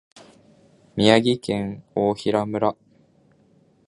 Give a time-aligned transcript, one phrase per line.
[0.95, 2.75] 宮城県大衡村